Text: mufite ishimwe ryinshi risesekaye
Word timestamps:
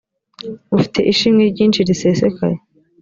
mufite 0.69 0.99
ishimwe 1.11 1.43
ryinshi 1.53 1.79
risesekaye 1.89 2.57